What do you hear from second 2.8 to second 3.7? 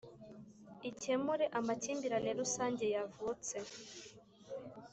yavutse